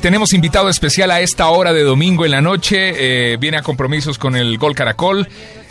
Tenemos 0.00 0.32
invitado 0.32 0.68
especial 0.68 1.10
a 1.12 1.20
esta 1.20 1.48
hora 1.50 1.72
de 1.72 1.82
domingo 1.84 2.24
en 2.24 2.32
la 2.32 2.40
noche. 2.40 3.32
Eh, 3.32 3.36
viene 3.36 3.58
a 3.58 3.62
compromisos 3.62 4.18
con 4.18 4.34
el 4.34 4.58
Gol 4.58 4.74
Caracol. 4.74 5.28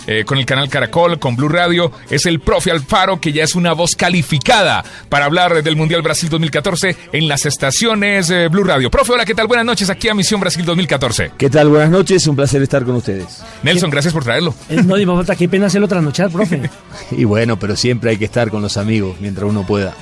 eh, 0.08 0.24
con 0.26 0.40
el 0.40 0.48
canal 0.48 0.68
Caracol, 0.68 1.20
con 1.20 1.36
Blue 1.36 1.48
Radio, 1.48 1.92
es 2.10 2.26
el 2.26 2.40
profe 2.40 2.72
Alfaro, 2.72 3.22
que 3.22 3.32
ya 3.34 3.44
es 3.44 3.54
una 3.54 3.74
voz 3.74 3.96
calificada 3.96 4.84
para 5.10 5.26
hablar 5.26 5.62
del 5.62 5.76
Mundial 5.76 6.02
Brasil 6.02 6.28
2014 6.28 6.96
en 7.14 7.28
las 7.28 7.46
estaciones 7.46 8.28
eh, 8.32 8.48
Blue 8.48 8.64
Radio. 8.64 8.90
Profe, 8.90 9.12
hola, 9.14 9.26
¿qué 9.26 9.36
tal? 9.36 9.46
Buenas 9.46 9.64
noches 9.68 9.92
aquí 9.92 10.10
a 10.10 10.16
Misión 10.16 10.42
Brasil 10.42 10.66
2014. 10.66 11.34
¿Qué 11.38 11.52
tal? 11.52 11.70
Buenas 11.70 11.92
noches, 11.92 12.26
un 12.26 12.36
placer 12.36 12.64
estar 12.64 12.84
con 12.84 12.96
ustedes. 12.96 13.44
Nelson, 13.62 13.92
gracias 13.92 14.12
por 14.12 14.24
traerlo. 14.24 14.56
Eh, 14.70 14.82
No, 14.84 14.96
dimos 14.96 15.18
falta, 15.18 15.36
qué 15.36 15.48
pena 15.48 15.68
hacerlo 15.68 15.88
trasnochar, 15.88 16.32
profe. 16.32 16.68
Y 17.12 17.24
bueno, 17.26 17.60
pero 17.60 17.76
siempre 17.76 18.10
hay 18.10 18.18
que 18.18 18.26
estar 18.26 18.50
con 18.50 18.64
los 18.64 18.78
amigos 18.78 19.18
mientras 19.22 19.48
uno 19.48 19.68
pueda. 19.68 19.94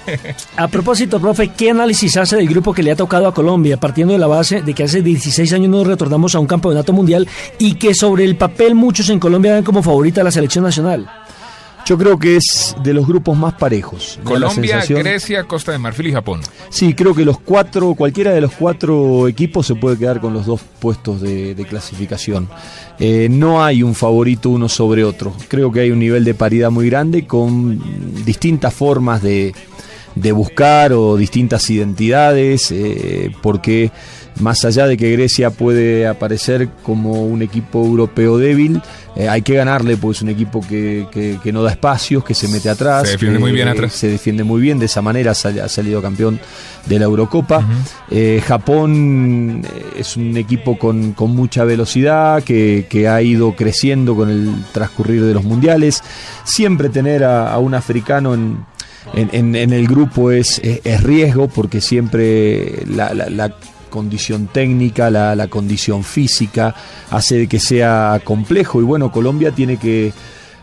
A 0.55 0.69
propósito, 0.69 1.19
profe, 1.19 1.49
¿qué 1.49 1.71
análisis 1.71 2.15
hace 2.15 2.37
del 2.37 2.47
grupo 2.47 2.73
que 2.73 2.83
le 2.83 2.91
ha 2.91 2.95
tocado 2.95 3.27
a 3.27 3.33
Colombia, 3.33 3.75
partiendo 3.77 4.08
de 4.13 4.19
la 4.19 4.27
base 4.27 4.61
de 4.61 4.73
que 4.73 4.83
hace 4.83 5.01
16 5.01 5.51
años 5.53 5.69
no 5.69 5.83
retornamos 5.83 6.35
a 6.35 6.39
un 6.39 6.47
campeonato 6.47 6.93
mundial 6.93 7.27
y 7.57 7.75
que 7.75 7.93
sobre 7.93 8.23
el 8.25 8.35
papel 8.35 8.75
muchos 8.75 9.09
en 9.09 9.19
Colombia 9.19 9.53
ven 9.55 9.63
como 9.63 9.81
favorita 9.83 10.21
a 10.21 10.23
la 10.23 10.31
selección 10.31 10.63
nacional? 10.63 11.09
Yo 11.85 11.97
creo 11.97 12.19
que 12.19 12.35
es 12.35 12.75
de 12.83 12.93
los 12.93 13.07
grupos 13.07 13.35
más 13.35 13.53
parejos. 13.55 14.19
Colombia, 14.23 14.81
sensación- 14.81 14.99
Grecia, 14.99 15.43
Costa 15.45 15.71
de 15.71 15.79
Marfil 15.79 16.07
y 16.07 16.11
Japón. 16.11 16.41
Sí, 16.69 16.93
creo 16.93 17.15
que 17.15 17.25
los 17.25 17.39
cuatro, 17.39 17.95
cualquiera 17.95 18.31
de 18.31 18.41
los 18.41 18.51
cuatro 18.51 19.27
equipos 19.27 19.65
se 19.65 19.73
puede 19.75 19.97
quedar 19.97 20.19
con 20.19 20.33
los 20.33 20.45
dos 20.45 20.61
puestos 20.79 21.19
de, 21.21 21.55
de 21.55 21.65
clasificación. 21.65 22.47
Eh, 22.99 23.27
no 23.31 23.63
hay 23.63 23.81
un 23.81 23.95
favorito 23.95 24.49
uno 24.51 24.69
sobre 24.69 25.03
otro. 25.03 25.33
Creo 25.47 25.71
que 25.71 25.79
hay 25.79 25.89
un 25.89 25.99
nivel 25.99 26.23
de 26.25 26.35
paridad 26.35 26.69
muy 26.69 26.87
grande 26.89 27.25
con 27.25 27.81
distintas 28.23 28.73
formas 28.73 29.23
de, 29.23 29.55
de 30.15 30.31
buscar 30.31 30.93
o 30.93 31.15
distintas 31.17 31.69
identidades, 31.69 32.71
eh, 32.71 33.31
porque 33.41 33.91
más 34.39 34.63
allá 34.63 34.87
de 34.87 34.95
que 34.95 35.11
Grecia 35.11 35.49
puede 35.49 36.07
aparecer 36.07 36.69
como 36.83 37.23
un 37.25 37.41
equipo 37.41 37.83
europeo 37.85 38.37
débil, 38.37 38.81
eh, 39.17 39.27
hay 39.27 39.41
que 39.41 39.53
ganarle, 39.55 39.97
pues 39.97 40.17
es 40.19 40.21
un 40.23 40.29
equipo 40.29 40.61
que, 40.61 41.07
que- 41.11 41.37
que 41.43 41.51
no 41.51 41.61
da 41.61 41.71
espacios, 41.71 42.23
que 42.23 42.33
se 42.33 42.47
mete 42.47 42.69
atrás. 42.69 43.03
Se 43.07 43.11
defiende 43.13 43.37
que, 43.37 43.39
muy 43.41 43.51
bien 43.51 43.67
atrás. 43.67 43.93
Se 43.93 44.07
defiende 44.07 44.43
muy 44.45 44.61
bien, 44.61 44.79
de 44.79 44.85
esa 44.85 45.01
manera 45.01 45.33
sal- 45.33 45.59
ha 45.59 45.67
salido 45.67 46.01
campeón 46.01 46.39
de 46.85 46.99
la 46.99 47.05
Eurocopa. 47.05 47.67
Eh, 48.09 48.41
Japón 48.47 49.61
es 49.97 50.15
un 50.15 50.37
equipo 50.37 50.77
con, 50.79 51.11
con 51.13 51.31
mucha 51.35 51.65
velocidad, 51.65 52.41
que, 52.43 52.87
que 52.89 53.09
ha 53.09 53.21
ido 53.21 53.55
creciendo 53.57 54.15
con 54.15 54.29
el 54.29 54.53
transcurrir 54.71 55.21
de 55.23 55.33
los 55.33 55.43
mundiales. 55.43 56.01
Siempre 56.45 56.87
tener 56.89 57.25
a, 57.25 57.51
a 57.51 57.57
un 57.59 57.73
africano 57.73 58.33
en, 58.33 58.59
en, 59.13 59.29
en- 59.33 59.55
en 59.55 59.73
el 59.73 59.87
grupo 59.87 60.31
es, 60.31 60.59
es- 60.63 60.81
es 60.83 61.03
riesgo, 61.03 61.47
porque 61.47 61.81
siempre 61.81 62.83
la, 62.87 63.53
condición 63.89 64.47
técnica, 64.47 65.09
la, 65.09 65.47
condición 65.47 66.03
física, 66.03 66.75
hace 67.09 67.37
de 67.39 67.47
que 67.47 67.59
sea 67.59 68.21
complejo. 68.23 68.79
Y 68.81 68.83
bueno, 68.83 69.11
Colombia 69.11 69.51
tiene 69.51 69.77
que 69.77 70.13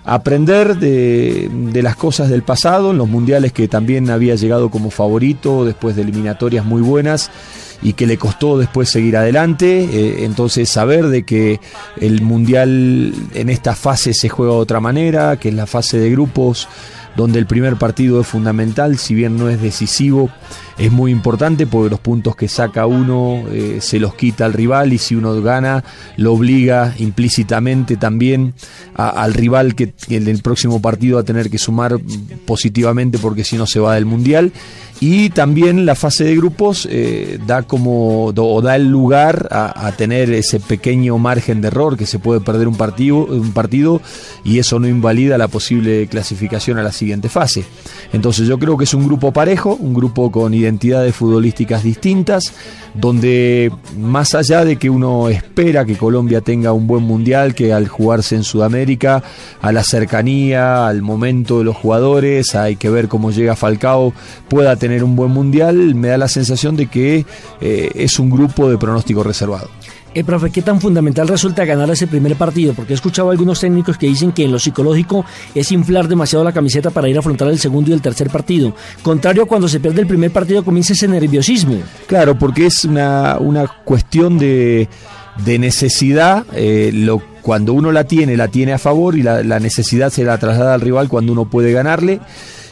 aprender 0.05 0.77
de, 0.79 1.51
las 1.83 1.97
cosas 1.97 2.29
del 2.31 2.45
pasado, 2.45 2.93
en 2.93 2.99
los 2.99 3.09
mundiales 3.09 3.53
que 3.53 3.67
también 3.67 4.09
había 4.11 4.37
llegado 4.37 4.71
como 4.71 4.91
favorito 4.91 5.65
después 5.65 5.97
de 5.97 6.03
eliminatorias 6.03 6.65
muy 6.65 6.81
buenas 6.83 7.31
y 7.83 7.95
que 7.95 8.07
le 8.07 8.17
costó 8.17 8.57
después 8.59 8.89
seguir 8.89 9.17
adelante. 9.17 9.81
Eh, 9.93 10.25
entonces 10.25 10.69
saber 10.69 11.09
de 11.09 11.25
que 11.25 11.59
el 12.01 12.23
mundial 12.23 13.13
en 13.35 13.49
esta 13.49 13.75
fase 13.75 14.15
se 14.15 14.29
juega 14.29 14.53
de 14.53 14.59
otra 14.61 14.79
manera, 14.79 15.37
que 15.39 15.49
es 15.49 15.55
la 15.57 15.67
fase 15.67 15.99
de 15.99 16.11
grupos 16.13 16.69
donde 17.17 17.39
el 17.39 17.47
primer 17.47 17.77
partido 17.77 18.21
es 18.21 18.27
fundamental, 18.27 18.99
si 18.99 19.15
bien 19.15 19.37
no 19.37 19.49
es 19.49 19.61
decisivo, 19.61 20.31
es 20.79 20.93
muy 20.93 21.11
importante 21.11 21.67
porque 21.67 21.91
los 21.91 22.01
puntos 22.01 22.37
que 22.37 22.49
saca 22.49 22.87
uno 22.87 23.45
eh, 23.51 23.79
se 23.81 23.99
los 23.99 24.15
quita 24.15 24.45
al 24.45 24.53
rival 24.53 24.93
y 24.93 24.99
si 24.99 25.15
uno 25.15 25.41
gana 25.41 25.83
lo 26.17 26.35
obliga 26.35 26.95
implícitamente 26.99 27.97
también 27.97 28.55
al 28.95 29.33
rival 29.33 29.75
que, 29.75 29.93
que 29.93 30.17
en 30.17 30.29
el 30.29 30.43
próximo 30.43 30.83
partido 30.83 31.17
va 31.17 31.23
a 31.23 31.25
tener 31.25 31.51
que 31.51 31.59
sumar 31.59 31.99
positivamente 32.45 33.19
porque 33.19 33.45
si 33.45 33.57
no 33.57 33.67
se 33.67 33.81
va 33.81 33.95
del 33.95 34.05
mundial 34.05 34.53
y 35.01 35.31
también 35.31 35.85
la 35.85 35.95
fase 35.95 36.25
de 36.25 36.37
grupos 36.37 36.89
eh, 36.91 37.39
da 37.47 37.63
como 37.63 38.27
o 38.27 38.63
da 38.63 38.77
el 38.77 38.89
lugar 38.89 39.49
a, 39.51 39.93
tener 39.97 40.31
ese 40.33 40.59
pequeño 40.61 41.19
margen 41.19 41.61
de 41.61 41.69
error 41.69 41.97
que 41.97 42.07
se 42.07 42.19
puede 42.19 42.41
perder 42.41 42.69
un 42.69 42.77
partido 42.77 43.19
un 43.27 43.53
partido 43.53 44.01
y 44.45 44.59
eso 44.59 44.79
no 44.79 44.89
invalida 44.89 45.39
la 45.39 45.49
posible 45.49 46.07
clasificación 46.07 46.79
a 46.79 46.83
la 46.83 46.93
siguiente 46.93 47.29
fase. 47.29 47.65
Entonces 48.13 48.47
yo 48.47 48.59
creo 48.59 48.77
que 48.77 48.85
es 48.85 48.95
un 48.95 49.07
grupo 49.07 49.33
parejo 49.33 49.75
un 49.75 49.95
grupo 49.95 50.31
con 50.31 50.55
identidades 50.55 51.15
futbolísticas 51.15 51.83
distintas 51.83 52.53
donde 52.95 53.71
más 53.99 54.35
allá 54.35 54.65
de 54.65 54.77
que 54.77 54.89
uno 54.89 55.29
espera 55.29 55.85
que 55.85 55.97
Colombia 55.97 56.41
tenga 56.41 56.73
un 56.73 56.87
buen 56.87 57.03
mundial 57.03 57.55
que 57.55 57.73
al 57.73 57.89
jugarse 57.89 58.35
en 58.35 58.45
Sudamérica 58.45 59.23
a 59.61 59.73
la 59.73 59.83
cercanía 59.83 60.87
al 60.87 61.03
momento 61.03 61.59
de 61.59 61.65
los 61.65 61.77
jugadores 61.77 62.55
hay 62.55 62.77
que 62.77 62.89
ver 62.89 63.09
cómo 63.09 63.31
llega 63.31 63.57
Falcao 63.57 64.15
pueda 64.49 64.77
tener 64.87 65.03
un 65.03 65.15
buen 65.17 65.33
mundial 65.33 65.95
me 65.95 66.09
da 66.09 66.17
la 66.17 66.29
sensación 66.29 66.77
de 66.77 66.87
que 66.87 67.27
eh, 67.61 67.91
es 67.95 68.19
un 68.19 68.29
grupo 68.31 68.71
de 68.71 68.77
pronóstico 68.79 69.23
reservado 69.23 69.69
Eh, 70.19 70.25
profe, 70.25 70.49
¿qué 70.51 70.63
tan 70.63 70.81
fundamental 70.81 71.29
resulta 71.29 71.67
ganar 71.67 71.91
ese 71.91 72.07
primer 72.07 72.35
partido? 72.37 72.73
Porque 72.73 72.95
he 72.95 72.99
escuchado 73.01 73.29
a 73.29 73.33
algunos 73.33 73.61
técnicos 73.61 73.99
que 73.99 74.07
dicen 74.07 74.33
que 74.33 74.45
en 74.45 74.53
lo 74.53 74.59
psicológico 74.59 75.27
es 75.55 75.71
inflar 75.73 76.09
demasiado 76.09 76.43
la 76.43 76.53
camiseta 76.53 76.89
para 76.91 77.07
ir 77.11 77.17
a 77.17 77.21
afrontar 77.21 77.49
el 77.49 77.59
segundo 77.59 77.91
y 77.91 77.93
el 77.93 78.01
tercer 78.01 78.29
partido. 78.31 78.73
Contrario 79.03 79.43
a 79.43 79.47
cuando 79.47 79.69
se 79.69 79.79
pierde 79.79 80.01
el 80.01 80.07
primer 80.07 80.31
partido 80.31 80.65
comienza 80.65 80.95
ese 80.95 81.07
nerviosismo. 81.07 81.77
Claro, 82.07 82.33
porque 82.39 82.65
es 82.65 82.87
una, 82.87 83.37
una 83.39 83.67
cuestión 83.85 84.39
de, 84.39 84.89
de 85.45 85.59
necesidad. 85.59 86.47
eh, 86.55 86.91
lo, 86.95 87.21
cuando 87.43 87.75
uno 87.75 87.93
la 87.93 88.05
tiene, 88.05 88.39
la 88.39 88.49
tiene 88.49 88.73
a 88.73 88.79
favor 88.79 89.17
y 89.19 89.23
la, 89.23 89.43
la 89.43 89.61
necesidad 89.61 90.11
se 90.11 90.25
la 90.25 90.39
traslada 90.39 90.73
al 90.73 90.81
rival 90.81 91.09
cuando 91.09 91.33
uno 91.33 91.45
puede 91.45 91.73
ganarle. 91.73 92.21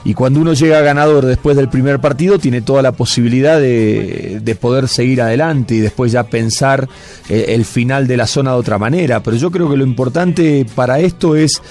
Y 0.05 0.13
cuando 0.13 0.41
uno 0.41 0.53
llega 0.53 0.81
ganador 0.83 1.25
después 1.25 1.57
del 1.57 1.71
primer 1.71 1.99
partido, 1.99 2.39
tiene 2.39 2.61
toda 2.61 2.83
la 2.83 2.93
posibilidad 2.93 3.59
de, 3.59 4.41
de 4.43 4.55
poder 4.55 4.87
seguir 4.87 5.23
adelante 5.23 5.75
y 5.75 5.79
después 5.79 6.13
ya 6.13 6.25
pensar 6.25 6.89
eh, 7.31 7.47
el 7.49 7.65
final 7.65 8.07
de 8.07 8.19
la 8.19 8.27
zona 8.27 8.53
de 8.53 8.59
otra 8.59 8.79
manera. 8.79 9.23
Pero 9.23 9.37
yo 9.39 9.51
creo 9.51 9.71
que 9.71 9.79
lo 9.79 9.85
importante 9.85 10.67
para 10.75 11.01
esto 11.01 11.37
es 11.37 11.63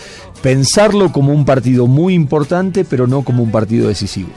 pensarlo 0.42 1.12
como 1.12 1.32
un 1.32 1.46
partido 1.46 1.86
muy 1.88 2.16
importante, 2.16 2.84
pero 2.86 3.06
no 3.06 3.22
como 3.24 3.44
un 3.44 3.52
partido 3.52 3.88
decisivo. 3.88 4.30